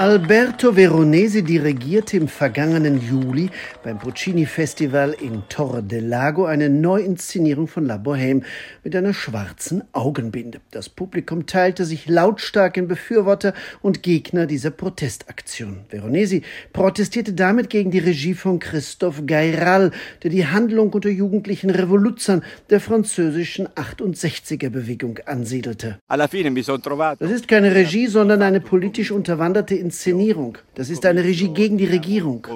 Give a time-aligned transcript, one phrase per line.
[0.00, 3.50] Alberto Veronese dirigierte im vergangenen Juli
[3.84, 8.42] beim Puccini Festival in Torre del Lago eine Neuinszenierung von La Bohème
[8.82, 10.62] mit einer schwarzen Augenbinde.
[10.70, 13.52] Das Publikum teilte sich lautstark in Befürworter
[13.82, 15.80] und Gegner dieser Protestaktion.
[15.90, 16.40] Veronese
[16.72, 19.90] protestierte damit gegen die Regie von Christophe Gayral,
[20.22, 25.98] der die Handlung unter jugendlichen Revoluzern der französischen 68er Bewegung ansiedelte.
[26.08, 30.56] Das ist keine Regie, sondern eine politisch unterwanderte Inszenierung.
[30.76, 32.46] Das ist eine Regie gegen die Regierung.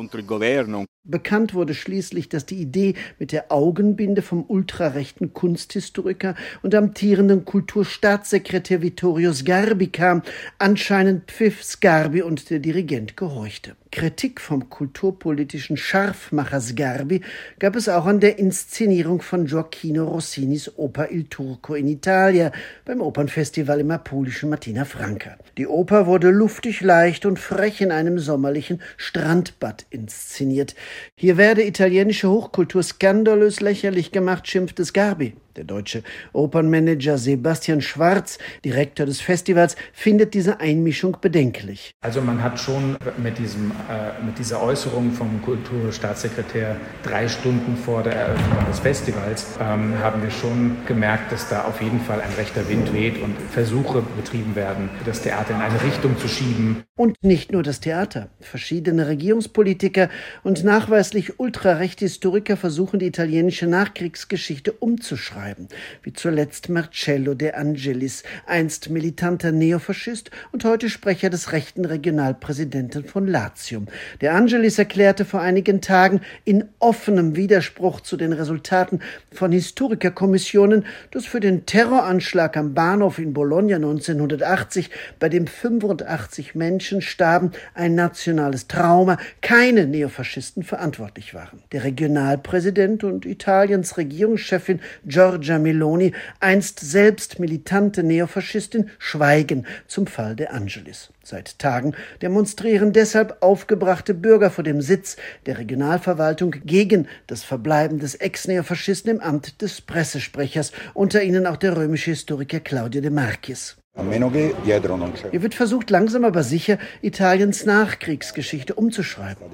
[1.07, 8.81] Bekannt wurde schließlich, dass die Idee mit der Augenbinde vom ultrarechten Kunsthistoriker und amtierenden Kulturstaatssekretär
[8.81, 10.23] Vittorio Sgarbi kam.
[10.59, 13.77] Anscheinend pfiff Sgarbi und der Dirigent gehorchte.
[13.91, 17.21] Kritik vom kulturpolitischen Scharfmacher Sgarbi
[17.59, 22.51] gab es auch an der Inszenierung von Gioacchino Rossinis Oper Il Turco in Italia
[22.87, 25.37] beim Opernfestival im apulischen Martina Franca.
[25.59, 30.75] Die Oper wurde luftig, leicht und frech in einem sommerlichen Strandbad inszeniert.
[31.17, 35.35] Hier werde italienische Hochkultur skandalös lächerlich gemacht, schimpfte Sgarbi.
[35.57, 36.03] Der deutsche
[36.33, 41.93] Opernmanager Sebastian Schwarz, Direktor des Festivals, findet diese Einmischung bedenklich.
[42.01, 48.03] Also man hat schon mit, diesem, äh, mit dieser Äußerung vom Kulturstaatssekretär drei Stunden vor
[48.03, 52.33] der Eröffnung des Festivals ähm, haben wir schon gemerkt, dass da auf jeden Fall ein
[52.37, 56.83] rechter Wind weht und Versuche betrieben werden, das Theater in eine Richtung zu schieben.
[56.97, 58.29] Und nicht nur das Theater.
[58.41, 60.09] Verschiedene Regierungspolitiker
[60.43, 65.69] und nachweislich ultrarechte Historiker versuchen die italienische Nachkriegsgeschichte umzuschreiben schreiben,
[66.03, 73.27] wie zuletzt Marcello de Angelis, einst militanter Neofaschist und heute Sprecher des rechten Regionalpräsidenten von
[73.27, 73.87] Latium.
[74.23, 79.01] De Angelis erklärte vor einigen Tagen in offenem Widerspruch zu den Resultaten
[79.33, 87.03] von Historikerkommissionen, dass für den Terroranschlag am Bahnhof in Bologna 1980, bei dem 85 Menschen
[87.03, 91.63] starben, ein nationales Trauma, keine Neofaschisten verantwortlich waren.
[91.73, 100.37] Der Regionalpräsident und Italiens Regierungschefin Giorgia Giorgia Meloni, einst selbst militante Neofaschistin, schweigen zum Fall
[100.37, 101.11] der Angelis.
[101.23, 108.15] Seit Tagen demonstrieren deshalb aufgebrachte Bürger vor dem Sitz der Regionalverwaltung gegen das Verbleiben des
[108.15, 113.77] Ex-Neofaschisten im Amt des Pressesprechers, unter ihnen auch der römische Historiker Claudio de Marchis.
[113.97, 119.45] Hier wird versucht, langsam aber sicher Italiens Nachkriegsgeschichte umzuschreiben.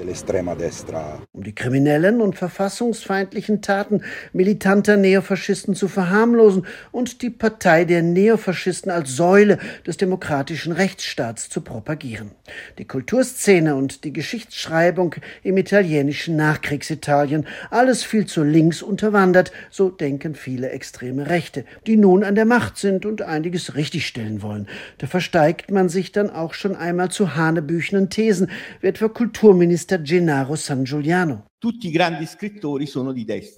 [1.32, 4.02] Um die kriminellen und verfassungsfeindlichen Taten
[4.32, 11.60] militanter Neofaschisten zu verharmlosen und die Partei der Neofaschisten als Säule des demokratischen Rechtsstaats zu
[11.60, 12.30] propagieren.
[12.78, 20.34] Die Kulturszene und die Geschichtsschreibung im italienischen Nachkriegsitalien, alles viel zu links unterwandert, so denken
[20.34, 24.66] viele extreme Rechte, die nun an der Macht sind und einiges richtigstellen stellen wollen.
[24.98, 30.56] Da versteigt man sich dann auch schon einmal zu hanebüchenen Thesen, wie etwa Kulturminister Gennaro
[30.56, 31.42] San Giuliano.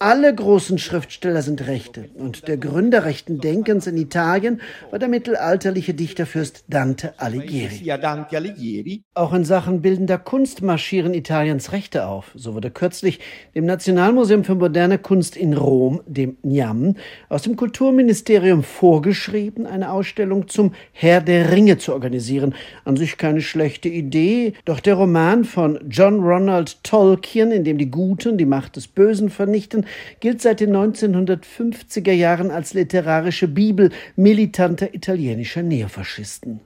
[0.00, 2.10] Alle großen Schriftsteller sind Rechte.
[2.14, 7.84] Und der Gründer rechten Denkens in Italien war der mittelalterliche Dichterfürst Dante Alighieri.
[9.14, 12.32] Auch in Sachen bildender Kunst marschieren Italiens Rechte auf.
[12.34, 13.20] So wurde kürzlich
[13.54, 16.96] dem Nationalmuseum für moderne Kunst in Rom, dem NIAM,
[17.28, 22.56] aus dem Kulturministerium vorgeschrieben, eine Ausstellung zum Herr der Ringe zu organisieren.
[22.84, 27.91] An sich keine schlechte Idee, doch der Roman von John Ronald Tolkien, in dem die
[27.92, 29.86] Guten die Macht des Bösen vernichten,
[30.18, 36.60] gilt seit den 1950er Jahren als literarische Bibel militanter italienischer Neofaschisten.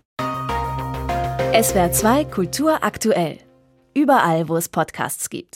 [1.53, 3.37] SWR 2 Kultur aktuell.
[3.95, 5.55] Überall, wo es Podcasts gibt.